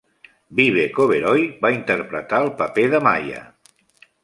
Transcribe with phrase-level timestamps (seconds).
[0.59, 3.47] Vivek Oberoi va interpretar el paper de Maya.